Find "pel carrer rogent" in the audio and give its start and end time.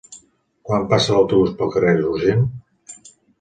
1.59-2.43